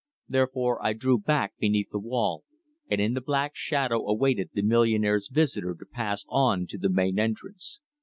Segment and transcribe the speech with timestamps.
[0.27, 2.43] Therefore I drew back beneath the wall,
[2.89, 7.19] and in the black shadow awaited the millionaire's visitor to pass on to the main
[7.19, 7.81] entrance.